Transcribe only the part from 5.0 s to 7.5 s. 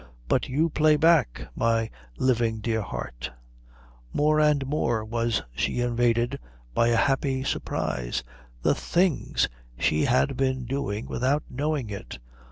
was she invaded by a happy